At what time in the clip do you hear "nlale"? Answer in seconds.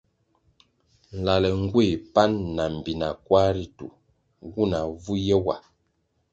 1.15-1.49